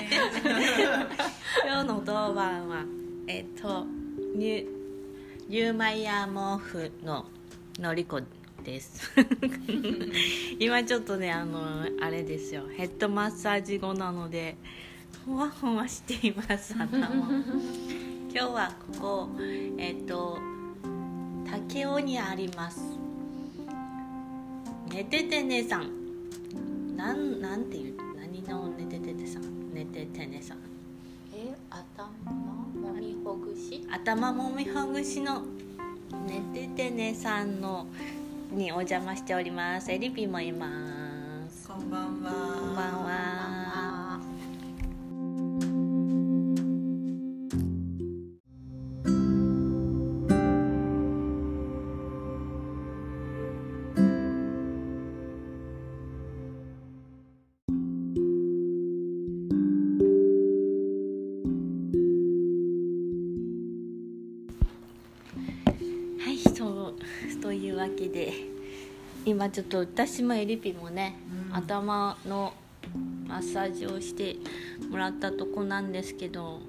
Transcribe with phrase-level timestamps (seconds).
[1.64, 2.84] 今日の当番は
[3.26, 3.84] えっと
[4.34, 4.66] ニュ
[5.48, 7.26] ニューマイヤー毛布の
[7.78, 8.20] のりこ
[8.62, 9.10] です。
[10.58, 14.56] 今ちょっとねあのあれですよヘッドマッサージ後なので
[15.24, 17.06] ふわふわしています頭。
[18.32, 19.28] 今日はここ
[19.78, 20.38] えっと
[21.50, 22.80] 竹雄にあります。
[24.92, 29.49] 寝ててねさんなんなんていう何の寝てててさん？
[30.00, 30.58] 寝ててねさん。
[31.34, 33.86] え頭もみほぐし？
[33.90, 35.42] 頭もみほぐしの
[36.26, 37.86] 寝ててねさんの
[38.50, 39.92] にお邪魔しております。
[39.92, 40.66] エリピもいま
[41.50, 41.68] す。
[41.68, 42.30] こんばんは。
[42.32, 43.29] こんばんは
[69.50, 71.16] 今ちょっと私もエリピもね、
[71.50, 71.56] うん。
[71.56, 72.52] 頭の
[73.26, 74.36] マッサージをして
[74.88, 76.60] もらったとこなんですけど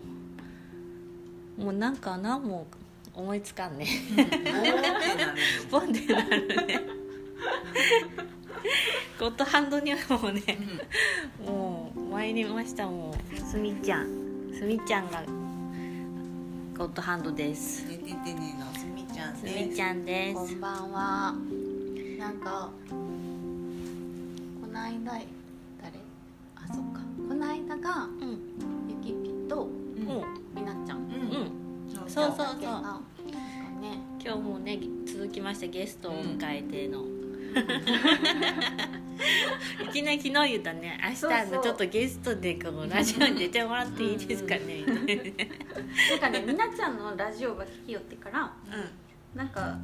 [1.58, 2.66] もうなんか何も
[3.14, 3.86] 思いつかんね。
[5.70, 6.82] ボンってなるね。
[9.20, 10.42] ゴッドハンドにはもうね
[11.46, 13.40] もう参りましたもう。
[13.40, 14.08] すみちゃん。
[14.58, 15.22] すみちゃんが
[16.76, 17.86] ゴッドハンドです。
[17.88, 19.70] 寝ててねのすみちゃんすです。
[19.70, 20.36] みちゃんです。
[20.36, 21.36] こんばんは
[22.22, 22.94] なんかこ
[24.68, 25.26] の間誰？
[26.56, 27.02] あそっか。
[27.28, 28.38] この間がうん。
[28.88, 29.68] ゆきぴとう
[30.00, 30.04] ん。
[30.04, 30.24] もう
[30.54, 31.00] みなちゃん。
[31.00, 31.02] う。
[31.02, 31.10] うん。
[31.26, 31.30] ん
[31.90, 32.46] そうそうそう。
[32.46, 33.02] なんか
[33.82, 33.98] ね。
[34.24, 37.02] 今日もね続きましてゲストを迎えての、
[39.84, 41.00] いきなり昨日言ったね。
[41.04, 41.40] 明日そうそう。
[41.56, 44.84] のちょっとゲストでこのラジオに出てもらっていいですかね。
[44.86, 45.34] みたいなね
[46.12, 48.54] なんかねみなちゃんのラジオが聞きよってから
[49.36, 49.78] なんか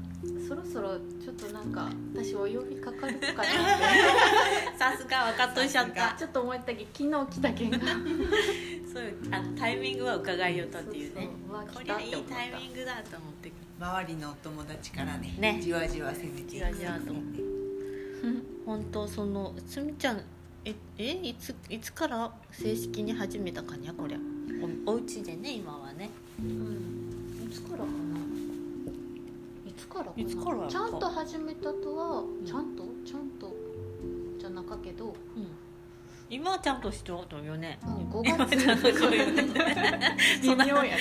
[0.45, 3.47] そろそろちょっとなんか私お呼びかかるかなって。
[4.77, 6.15] さすが分かっといちゃった。
[6.17, 7.79] ちょっと思ったけど昨日来たけんが。
[8.93, 11.21] そういうあのタイミングは伺いよったっていうね。
[11.21, 11.33] そうそう。
[11.49, 15.35] うわこ来りゃいいタイミングだと思って周りのお友達からね。
[15.39, 15.59] ね。
[15.61, 16.49] じわじわ攻めていく。
[16.49, 17.13] じわじわと
[18.65, 20.21] 本当そのすみちゃん
[20.65, 24.17] ええいついつから正式に始めたかにゃこりゃ。
[24.85, 26.09] おお家でね今はね。
[26.39, 26.76] うん
[29.97, 30.23] からかな。
[30.23, 32.45] いつからやちゃんと始めたとはん。
[32.45, 32.83] ちゃんと？
[33.05, 33.53] ちゃんと？
[34.39, 35.09] じゃなかけど、う
[35.39, 35.47] ん。
[36.29, 37.79] 今はちゃんとしておるとよね。
[37.85, 39.43] うん、5今は月ちゃんとそうよ ね。
[40.41, 40.97] 微妙やね。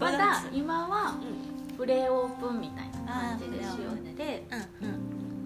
[0.00, 1.20] まだう今はん
[1.76, 4.46] プレオープンみたいな感じでしよって。
[4.82, 4.88] うん。
[4.88, 4.96] うん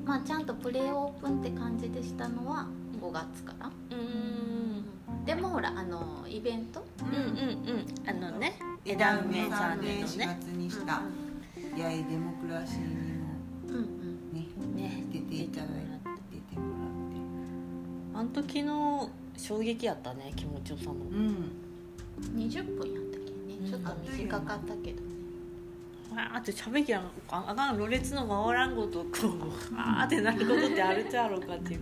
[0.07, 2.67] まあちゃんとプレオープンって感じでしたのは
[3.01, 5.25] 5月から、うーん。
[5.25, 6.85] でもほらあのイベント？
[7.01, 8.09] うんうんうん。
[8.09, 11.03] あのね枝枝梅梅ささん4でのね月にした
[11.83, 12.85] 八重デモクラシーに
[13.19, 13.31] も
[13.69, 14.47] うんうんね
[14.77, 15.75] ね出ていただいて
[16.31, 16.67] 出ても
[18.13, 20.97] らってあの時の衝撃やったね気持ちよさも。
[21.11, 21.53] うん。
[22.37, 25.10] 20分やったっけねちょっと短かったけど
[26.21, 31.81] ねわーって喋りやんああかんろれつの回らんごとこうあーってなることってあるとやろうかっていう。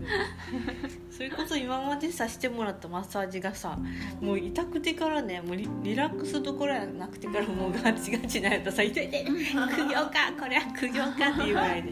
[1.10, 3.78] それこそ今までさしてもらったマッサージがさ
[4.21, 11.88] もう痛くてからねもうリリラックスどころやなくてからもうガチガチなやったらさ痛い痛い苦行かこれは苦行かっていうぐらいで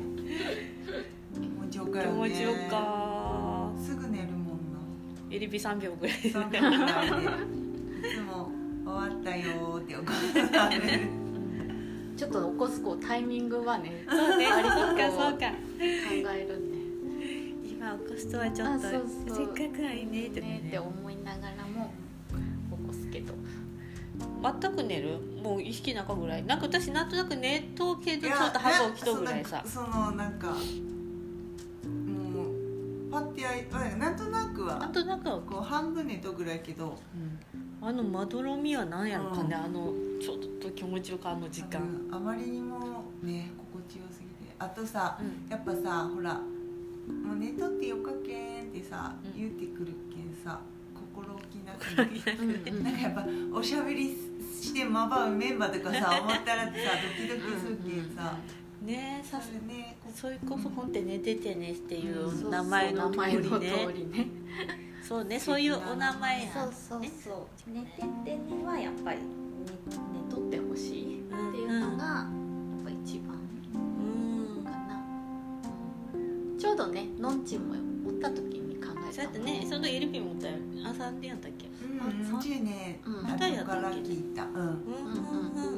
[1.34, 2.28] 気持ちよか気よね。
[2.28, 3.70] 持ちよか。
[3.80, 4.78] すぐ寝るもんな。
[5.30, 6.20] エリピ3秒ぐらい。
[6.22, 8.50] で3秒ぐらいでいつも
[8.84, 10.12] 終わったよーって怒
[10.56, 11.08] られる。
[12.16, 14.46] ちょっと起こすこうタイミングはねそうね。
[14.50, 15.50] 割とこそうかそうか。
[15.50, 16.76] 考えるね。
[17.68, 18.88] 今起こすとはちょっとせ
[19.44, 20.62] っかくはいねってね。
[20.66, 21.92] って思いながらも
[22.70, 23.34] 起こすけど。
[24.42, 25.18] 全く寝る？
[25.42, 26.44] もう意識なかぐらい？
[26.44, 29.62] なんか私なんとなく寝とうけどちょっと歯が起きとうぐらいさ。
[29.66, 30.56] そのそのなんかもう
[33.10, 33.66] パッてやい
[33.98, 36.98] なんとなくはあとなんかこう半分寝とぐらいけど、
[37.82, 39.54] あのまどろみは何やろかね、うん。
[39.54, 44.54] あのちょっと気持ちよかあの時間、うんあまりにもね心地よすぎて。
[44.58, 45.48] あとさうん。
[45.50, 49.38] やっぱさほらもう寝とってよかけんってさ、うん。
[49.38, 50.60] 言ってくるけんさ
[50.94, 52.20] 心置きなくね。
[52.40, 52.84] うんうん。
[52.84, 54.16] なんかやっぱおしゃべり
[54.60, 58.36] してまばうメンバーとかさ 思ったらってさドキドキするけんさ、
[58.82, 62.46] ねさそれねそれこそ本って寝ててねっていうん。
[62.46, 64.26] う名前の通りね
[65.06, 67.70] そうねそういうお名前やそうそうねそう。
[67.70, 69.26] 寝ててねはやっぱり寝
[70.18, 73.36] 寝とってほしいっていうのがやっぱ一番
[73.74, 73.78] う
[74.60, 75.04] んかな、
[76.14, 76.58] うん。
[76.58, 77.74] ちょうどねのんちんも
[78.08, 80.54] おった時に考えたそうやってねそのエルピンもったよ。
[80.84, 81.70] 朝でやったっけう
[82.22, 82.38] んそう。
[82.40, 83.26] うちね、うん。
[83.26, 84.44] 後から聞いた。
[84.44, 84.50] うん。
[84.50, 84.60] うん。
[84.60, 84.70] うん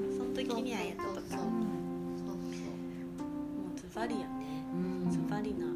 [0.08, 1.20] うんその時にあやったとか。
[1.20, 1.64] そうそうも
[3.76, 4.64] うズバリやね。
[4.74, 5.10] うん。
[5.10, 5.66] ズバリな。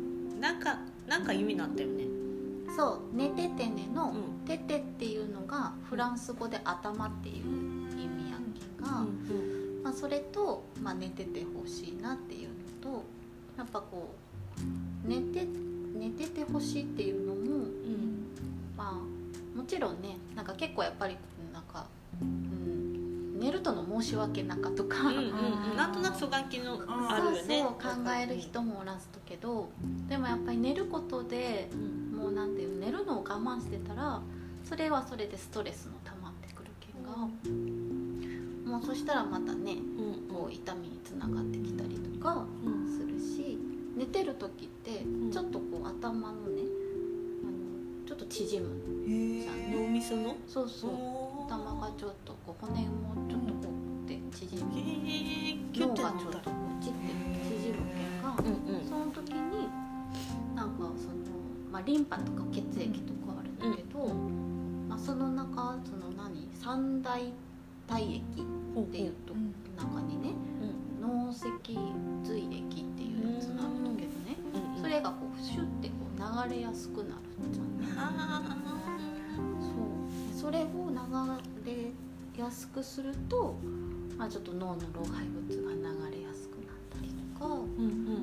[0.41, 2.05] なんかなんか意味になったよね
[2.77, 4.15] そう「寝ててね」のう
[4.47, 7.45] 「てて」っていうのがフランス語で「頭」っていう
[7.93, 9.07] 意味やけが、
[9.83, 13.05] まあ、それと、まあ、寝ててほしいなっていうのと
[13.57, 14.15] やっぱこ
[15.05, 15.47] う寝て
[15.95, 18.13] 寝ててほしいっていうのもうん。
[18.77, 19.23] まあ
[19.57, 21.17] もちろんねなんか結構やっぱり
[21.53, 21.87] なんか、
[22.21, 25.77] うん、寝るとの申し訳なかとか、うんうんうん。
[25.77, 27.39] なんとなくそがきのあるよね。
[27.39, 29.69] そうそう考える人もおらずとけど
[30.09, 31.92] でもやっぱり寝ることでうん
[32.23, 34.21] もうなんていう寝るのを我慢してたら
[34.65, 37.11] それはそれでストレスの溜まってくるけんが、
[38.71, 39.77] もうそしたらまたねう
[40.33, 43.59] んこう痛みにつながってきたりとかうんするし
[43.97, 45.31] 寝てる時ってん。
[45.33, 46.63] ちょっとこう頭のね
[47.43, 48.69] あのちょっと縮む
[49.09, 50.37] へじゃあえ脳みその？
[50.47, 50.91] そうそう。
[51.49, 54.71] 頭がちょっとこう骨もちょっとこうって縮む。
[55.75, 56.99] 脳がちょったとこうちって
[57.51, 58.89] 縮むけんがうんうん。
[58.89, 59.69] その時に
[60.55, 60.93] なんかその、
[61.73, 64.15] まあ、リンパとか血液とかあるんだけど、
[64.89, 67.33] まあ、その中その何三大
[67.89, 69.55] 体液っていうとうん。
[69.77, 70.35] 中にね
[71.01, 71.49] 脳脊
[72.23, 74.37] 髄液っていうやつがあるんだけどね。
[74.55, 74.83] うんうん。
[74.83, 77.11] それがこうシュッてこう流れやすくなる
[77.51, 77.81] じゃん。
[77.81, 78.43] ねあ
[79.61, 79.67] そ
[80.37, 80.41] う。
[80.41, 81.91] それを流れ
[82.37, 83.57] やすくすると、
[84.19, 88.22] まあ、ちょっと脳の老廃物が流れやすくなったりとかーうんうん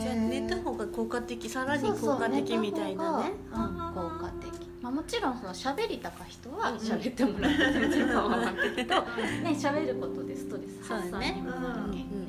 [0.00, 3.32] じゃあ寝た方が効果的さらに効果的みたいなね。
[3.52, 11.98] そうん、効果的、まあ、もちろんその喋りたか人は喋ってもらうのが一番はけどね喋ることでストレス発散にもなるけ。
[11.98, 11.98] ん。
[11.98, 12.21] ねそう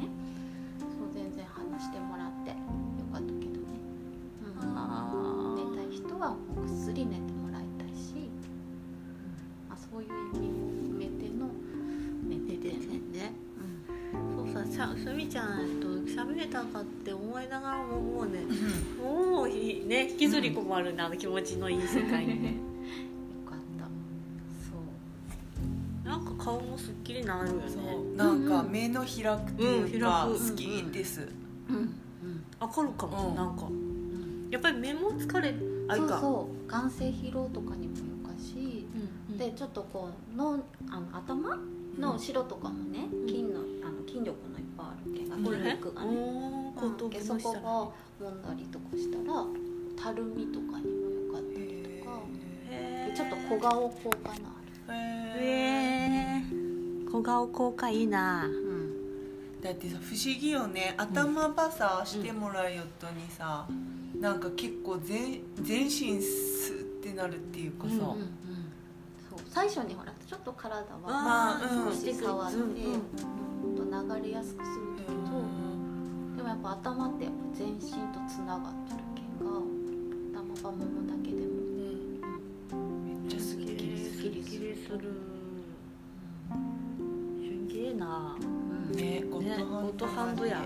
[14.73, 18.39] すみちゃんと喋れたかって思いながらももうね。
[18.39, 19.31] うん。
[19.31, 20.09] もういいね。
[20.09, 22.49] 引きずり込まれるねあの気持ちのいい世界にね。
[22.49, 23.85] よかった。
[23.85, 24.75] そ
[26.05, 26.07] う。
[26.07, 27.61] なんか顔もすっきりなるよね。
[28.17, 31.27] なんか目の開くっていうか好きです。
[31.69, 31.93] うんうん。
[32.59, 33.35] 明るかも、うん。
[33.35, 33.65] なんか。
[33.67, 33.93] うん
[34.49, 35.55] やっぱり目も疲れ
[35.87, 36.19] あそうか。
[36.19, 38.87] そう眼性疲労とかにもよかし、
[39.29, 40.59] うんでちょっとこうの
[40.91, 41.57] あの頭
[41.99, 43.27] の後ろとかもね、ん。
[43.27, 49.45] 筋のあの筋力のぱいあるけんがこれね筋肉がね、おー後頭でそ部の下こが揉んだりとかしたら
[50.03, 51.65] たるみとかにもよかったり
[52.01, 52.21] とか
[53.15, 54.35] ちょっと小顔効果の
[54.87, 54.97] あへ
[55.39, 55.43] へ
[56.39, 56.43] え
[57.11, 58.73] 小顔効果いいなる、う
[59.59, 63.67] ん、だってさ不思議よね頭ばさしてもらうよっとにさ、
[64.19, 68.33] なんか結構全全身スーってなるっていうかさ、うんうんうん
[69.29, 71.59] そう最初にほらちょっと体は
[71.91, 72.65] 少し触って、うんう
[72.97, 73.42] ん
[73.93, 75.15] 流れやすくするんだけど、
[76.35, 77.87] でもやっぱ頭ってやっぱ全身と
[78.27, 79.45] つながってるけんが
[80.33, 81.47] 頭ばももだけでも、
[82.71, 84.75] うんめっちゃすっきりすっきりする。
[84.75, 84.99] する
[87.39, 88.35] すげえな。
[88.39, 88.95] うん。
[88.95, 90.57] ねゴッドハンド,、ねゴッドハンドや。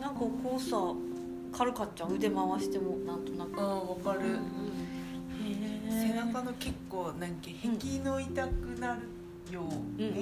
[0.00, 0.76] なんかこうさ
[1.50, 3.60] 軽かっちゃん腕回してもなんとなく。
[3.60, 4.38] うんわかる、うん
[5.90, 9.00] 背中の結構なんか壁の痛くなる
[9.52, 10.20] ようんうんね、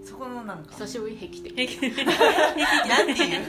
[0.00, 0.06] うん。
[0.06, 3.44] そこのなんか久しぶり壁的平気なんていう？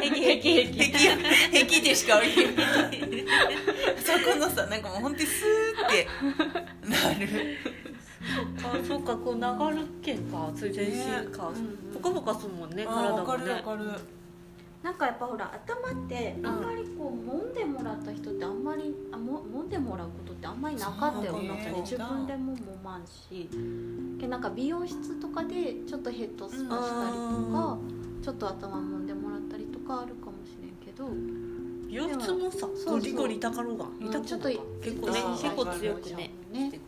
[0.00, 1.64] 平気平気壁。
[1.64, 2.98] 壁でしか言えない。
[3.98, 6.06] そこのさなんかもうほんとにスーって
[6.88, 7.56] なる。
[8.62, 9.40] あそうかこう流
[9.80, 10.96] るけんかそういう全身
[11.36, 11.48] か。
[11.48, 13.44] うんポカポカするもんね体もね。
[13.44, 13.90] るわかる
[14.82, 16.46] なんかやっぱほら頭ってん。
[16.46, 21.74] あんまりこう揉んでもらった人ってあんまりあも揉んでもらうことってあんまりなかったよそうなね。
[21.82, 23.48] 自分でも揉まんし。
[24.18, 27.78] けなんか美容室とかでちょっとヘッドスパしたりとか
[28.22, 31.08] ちょっと頭揉んでもらったりとかあるかもしれんけど。
[31.90, 36.80] 腰痛もさゴリゴリ痛かろうがん痛くちょっと結構ね結構強くねね。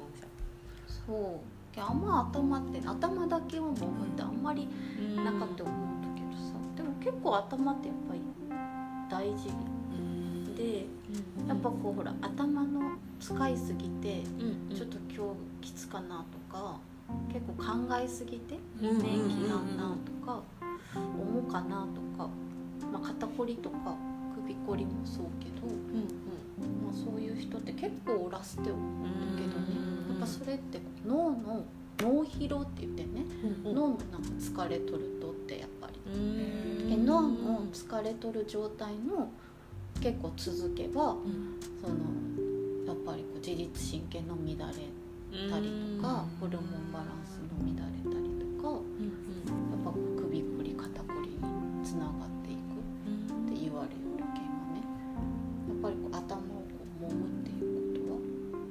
[1.06, 1.74] そう。
[1.74, 4.68] けあんま頭って頭だけを揉むってあんまり
[4.98, 5.91] うんなかった思う
[7.02, 8.20] 結構頭ってやっぱり
[9.10, 9.48] 大事。
[9.48, 9.52] う
[10.00, 10.86] んで
[11.40, 14.76] うんやっぱこうほら頭の使いすぎてうんうん。
[14.76, 16.78] ちょっと今日きつかなとか
[17.32, 20.42] 結構考えすぎてうん免疫なんなとか
[20.96, 22.28] 重かなとか、
[22.92, 23.94] まあ、肩こりとか
[24.36, 29.66] 首こりもそうけど、うんまあ、そういう人って結構おらすって思ううんけどね
[30.08, 30.12] うん。
[30.12, 31.64] やっぱそれって脳の
[31.98, 33.24] 脳疲労って言ってね
[33.64, 35.92] うん脳のなんか疲れとるとってやっぱり。
[37.06, 37.70] うん。
[37.70, 39.30] 疲れとる状態の
[40.00, 41.58] 結構続けばうん。
[41.80, 41.94] その
[42.86, 44.56] やっぱりこう自律神経の乱れ
[45.50, 46.38] たりとかうん。
[46.40, 49.90] ホルモンバランスの乱れたりとかやっうんぱ
[50.22, 51.38] 首こり肩こりに
[51.84, 52.58] つながっていく
[53.06, 54.30] うんって言われるけんは
[54.74, 54.82] ね
[55.68, 58.18] やっぱりこう頭をこう揉むっていうことは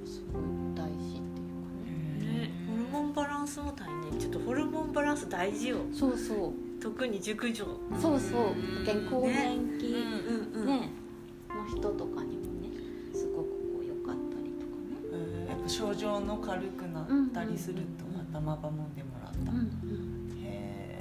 [0.05, 0.43] すごい
[0.75, 2.47] 大事っていうかね。
[2.47, 4.19] ねホルモンバランスも大変。
[4.19, 5.77] ちょっとホルモンバランス大事よ。
[5.93, 7.65] そうそう特に熟女。
[8.01, 8.85] そうそう。
[8.85, 10.89] 健更年期、うんうんね。
[11.49, 12.69] の人とかにもね
[13.13, 14.97] すごくこう良かったりとかね。
[15.11, 20.97] うんやっぱ症状の軽くなったりするとうんうん頭ばもんでもらった、うんへ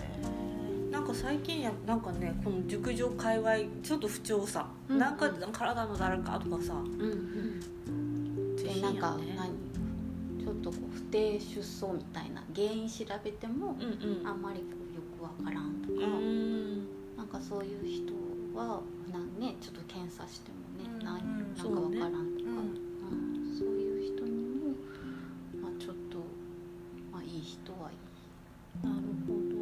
[0.90, 6.74] なんか最近やなんかねこの熟女界隈ちょっと不調さ、うんなんか体の誰かとかさ。
[6.74, 7.60] うんうん。
[8.82, 9.50] なんか何？
[10.44, 14.26] ちょっとこう不定出走みたいな原因調べてもうんうん。
[14.26, 14.89] あんまりこうよ
[15.20, 16.78] くわからんとうか、ん。
[17.16, 18.12] なんかそういう人
[18.58, 18.80] は
[19.12, 21.04] なんねちょっと検査してもね、うん。
[21.04, 22.56] ないうんなんかわからんとか、うん。
[22.56, 23.58] うん。
[23.58, 24.70] そういう人にも、
[25.60, 26.18] まあ、ちょっと、
[27.12, 27.96] まあ、いい人はいい。
[28.86, 28.96] なる
[29.26, 29.60] ほど。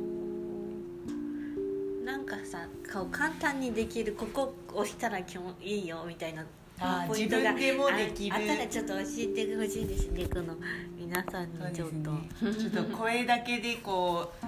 [2.05, 6.47] なんかさこう簡単にできるここ押したら今日いいよみたいな
[6.81, 8.37] あーポイントが自分でもできる。
[8.37, 10.55] ああったらちょっと教えてほしいですねこの
[10.97, 12.29] 皆さんにちょっと、ね。
[12.41, 14.47] ちょっと声だけでこう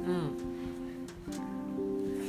[0.00, 0.36] ん。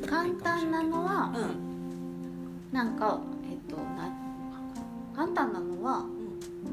[0.08, 2.74] 簡単なのは、うん。
[2.74, 4.12] なんかえっとな
[5.16, 6.06] 簡単なのは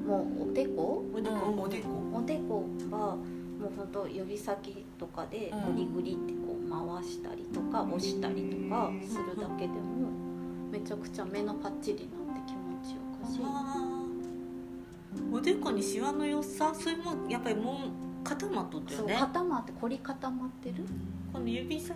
[0.06, 1.04] もうおでこ？
[1.14, 1.88] おでう、こうん、おでこ。
[2.14, 5.74] おでこはもうほんと指先とかでうん。
[5.74, 10.10] グリグリってこう回したりとか押したりとかするだけでも
[10.70, 13.40] めちゃくちゃ目のパッチリなんて気持ちよかし。
[13.42, 15.34] あー。
[15.34, 17.74] おでこにシワの良さそれもやっぱりもう
[18.28, 19.16] 固まっとったよね。
[19.18, 20.84] 固まって凝り固まってる？
[21.32, 21.94] この指先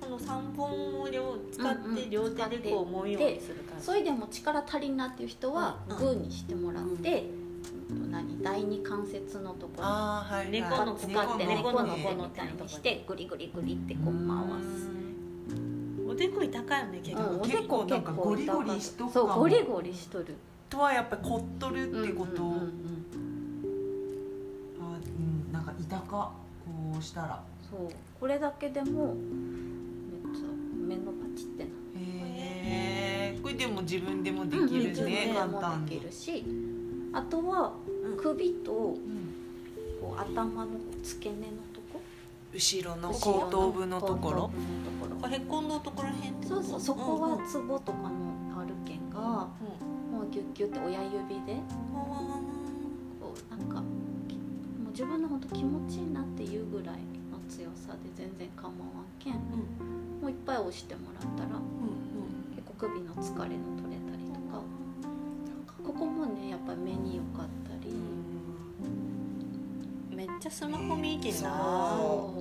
[0.00, 3.84] この3本を両使っうんうんて両手でこう揉むようにする感じ。
[3.84, 7.24] それでも力足りんなっていう人はうんグーにしてもらって、
[7.90, 8.42] うんと何？
[8.42, 9.84] 第二関節のところ。
[9.84, 14.14] はい、はい、猫の使って猫の猫の手にしてグリグリグリってこう回
[14.62, 14.90] す。
[16.06, 20.36] おでこ痛かよね結構、うん、おで結構なんかゴリゴリしとくかそうもゴリゴリしとる。
[20.70, 23.23] とはやっぱり凝っとるってこと、うんうんうんうん
[26.14, 26.32] か
[26.64, 27.42] こうしたら。
[27.70, 27.88] そう。
[28.20, 30.46] これだけでもめっちゃ
[30.86, 36.44] 目のパチってなへえこれでも自分でもでるきる自分ね、でも簡単にできるし。
[37.12, 37.72] あとは
[38.04, 38.16] うん。
[38.16, 38.96] 首とうん。
[40.00, 42.00] こう頭の付け根のとこ。
[42.52, 44.50] 後ろの後頭部のところ。
[45.28, 46.80] へこんだところへんろそうそう。
[46.80, 51.56] そこはツボとかのあるけんがうんもうギュッギュッて親指で
[51.92, 53.82] こうなんか
[54.94, 56.98] 自分のほんと気持ちいいなっていうぐらい
[57.28, 58.78] の強さで全然構わん
[59.18, 59.34] けん。
[59.34, 61.60] もういっぱい押してもらったら
[62.54, 64.62] 結構首の疲れの取れたりとか。
[65.84, 67.92] ここもねやっぱり目に良かったり。
[70.16, 71.96] めっちゃスマホ見いけんな。
[71.98, 72.32] そ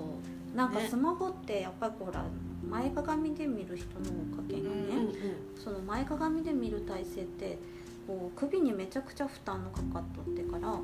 [0.54, 0.56] う。
[0.56, 0.88] なんかね。
[0.88, 2.24] スマホってやっぱりほら
[2.70, 4.76] 前かがみで見る人のおかげがね、
[5.62, 7.58] その前かがみで見る体勢って
[8.08, 10.82] こう首にめちゃくちゃ負担のかかっとってからも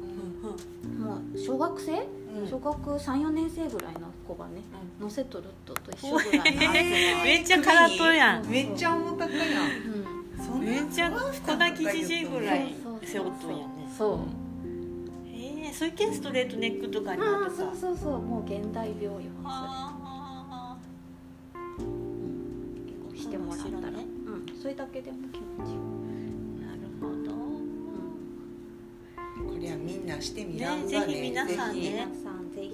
[1.34, 2.08] う小学生？
[2.50, 4.62] 小学34年生ぐらいの子がね
[5.00, 6.62] 乗せとるとと一緒ぐらいの
[7.24, 8.46] めっちゃ空っとるやん。
[8.48, 9.46] めっちゃ重たくやんう
[10.42, 10.46] ん。
[10.46, 12.74] そんなめっちゃ小泣きじじいぐらい
[13.04, 13.92] 背負っとんやね。
[13.98, 14.20] そう。
[15.28, 17.58] えー、そういうけんストレートネックとかにってさ。
[17.58, 19.50] そうそうそうもう現代病よそ
[23.14, 23.20] れ。
[23.20, 24.46] してもらったら、うん。
[24.62, 25.78] それだけでも気持ちいい、
[27.00, 27.06] こ
[29.62, 30.94] れはみんなしてみらんね。
[30.94, 31.90] がねぜひ皆さんぜひ。
[31.90, 32.70] ね皆さんぜひ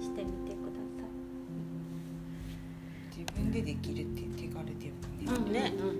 [0.00, 1.04] してみてくださ
[3.16, 5.74] 自分でできるって手軽でよい、ね、ね。
[5.78, 5.94] うんうん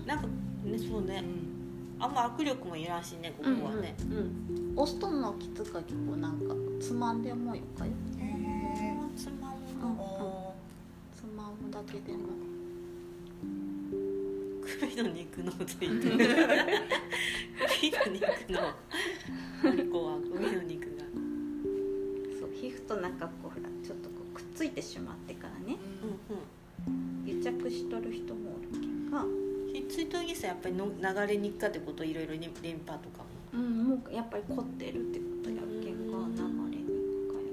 [0.00, 0.06] うん。
[0.06, 0.26] なんか
[0.64, 1.24] ねそうね。
[2.00, 4.78] あんま握力もいらんしねここはね、うんうんうん。
[4.78, 7.92] 押すとんのきつか結構なんかつまんでもよかよ。
[8.18, 10.54] へえつまむうんお
[11.14, 12.43] つまむだけでも
[14.94, 16.28] 首の肉のと言って首の
[18.12, 18.74] 肉の。
[19.62, 21.04] マリコは首の肉が
[22.86, 25.76] となんかこうほらちょっとこうくっついてしまってからね。
[26.30, 26.40] うんう
[27.26, 27.26] ん。
[27.26, 29.24] 癒着しとる人もおるけんが。
[29.72, 32.50] ひっついとぎさやっぱりの流れにくかってこといろいろリン
[32.86, 33.24] パとかも。
[33.54, 36.34] うんもうやっぱり凝ってるってことやけんがうん。
[36.36, 37.50] 流れにくかよね。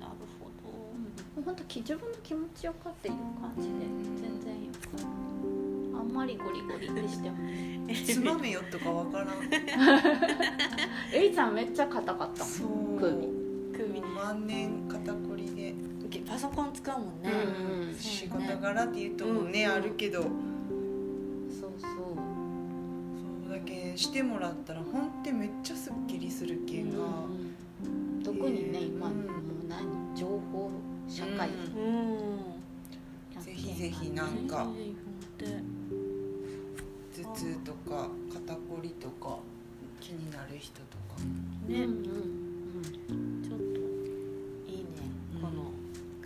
[0.00, 0.70] なるほど。
[0.72, 4.33] もうほんとき自分の気持ちよかっていう感じで全然
[6.14, 7.36] まりゴリゴリってしても。
[8.06, 9.28] つまめよとかわからん。
[11.12, 12.52] エイちゃんめっちゃ硬かったもん。
[12.52, 12.98] そう。
[13.74, 15.74] 首首万年肩こりで
[16.20, 20.22] パソコン使うもんね、うんうん仕事柄っていうともね、うんあるけど。
[20.22, 20.30] そう
[21.60, 21.70] そう。
[21.80, 27.04] そうだけしてもらったらほんってめっちゃすっきりするけんが、
[28.24, 28.88] 特にねへー。
[28.88, 29.16] 今もう
[29.68, 30.70] 何情報
[31.08, 31.50] 社会。
[31.50, 32.18] うん。
[32.18, 32.54] うん
[33.40, 34.64] ぜひぜひなんか。
[34.64, 34.74] ほん
[35.36, 35.52] と頭
[37.34, 39.38] 痛とか肩こりとか
[40.00, 40.80] 気になる人と
[41.14, 41.20] か。
[41.68, 43.64] ね、うんうんちょっと
[44.70, 44.86] いいね、
[45.34, 45.40] うん。
[45.40, 45.70] この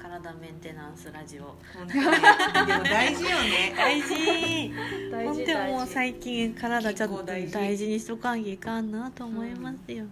[0.00, 1.54] 体メンテナンスラジオ。
[1.86, 3.74] でも大事よね。
[3.76, 4.14] 大事。
[4.14, 10.08] うん大事大事もう最近体ちょっと大事にしとかんきいかんなと思いますよ、っ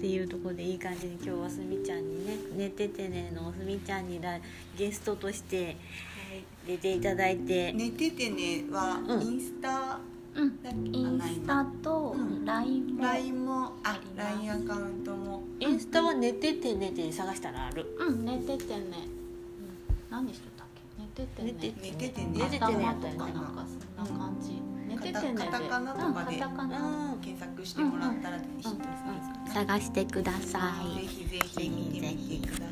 [0.00, 4.38] ていうところでいい感じに今日はすみちゃんにね「寝ててね」のすみちゃんにラ
[4.76, 5.76] ゲストとして
[6.66, 9.22] 出ていただいて、寝ててねはうん。
[9.22, 9.98] インスタ
[10.34, 10.58] うん。
[10.94, 12.44] インスタとうん。
[12.44, 14.36] LINE も LINE もああります。
[14.36, 15.42] LINE アカウントも。
[15.60, 17.86] インスタは「寝ててね」って探したらある？
[17.98, 19.08] うん寝ててね。
[20.10, 20.82] 何してたっけ？
[21.02, 21.52] 寝ててね。
[21.52, 22.30] 寝て寝ててね。
[22.32, 22.64] 寝ててね。
[22.64, 23.40] 頭とかな？
[23.40, 23.66] んか
[24.04, 24.60] そんな感じ。
[24.88, 25.32] 寝ててね。
[25.32, 26.36] でカタカナとかで
[27.22, 28.76] 検索してもらったら出てきます。
[28.78, 28.82] ね
[29.52, 32.71] 探してくださぜひぜひ見てみてくださ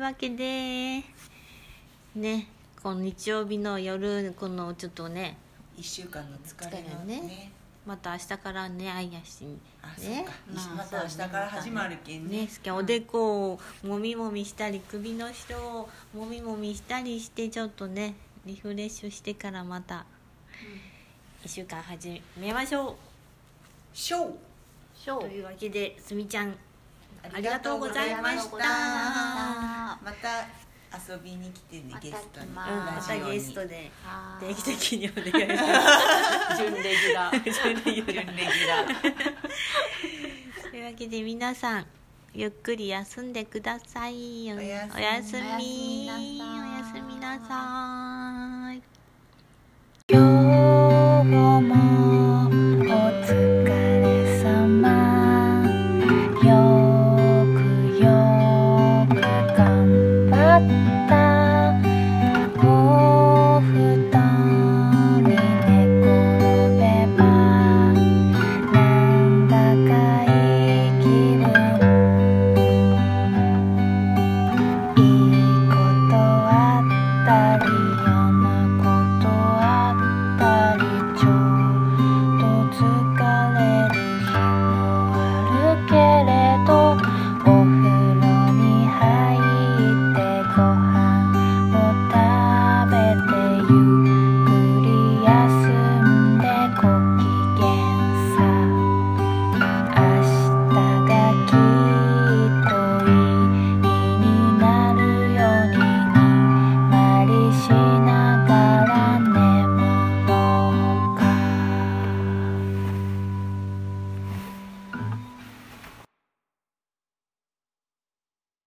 [0.00, 1.04] いうわけで
[2.14, 2.46] ね
[2.82, 5.36] この日曜日の夜このちょっとね
[5.76, 7.20] い1週間の疲れの疲れね。
[7.20, 7.52] ね
[7.86, 9.44] また明日からねあいやし
[9.82, 10.24] あね。
[10.56, 10.74] そうか。
[10.74, 12.48] また明日から始まるけんね。
[12.64, 18.14] ねおでこをもみもみしたり首の下をもみもみしたりしてちょっとね
[18.46, 20.06] リフレッシュしてからまた
[21.44, 22.96] 1週間始めましょ
[23.92, 24.30] ショー。
[24.94, 25.18] ショー。
[25.18, 26.54] うというわけですみちゃん
[27.22, 28.56] ありがとうございました。
[28.58, 30.46] ままた
[31.12, 32.46] 遊びに来てねゲストに。
[32.46, 33.90] 来またゲストで
[34.40, 35.70] 定期的にお願いしま
[36.56, 36.62] す。
[36.62, 37.44] 準レギュラー。
[37.44, 38.40] 準レギュラー。
[40.70, 41.86] というわけで皆さん
[42.32, 44.52] ゆっくり休んでください。
[44.52, 48.72] おやすみおやすみおやすみなさい。
[48.72, 48.99] おやすみなさい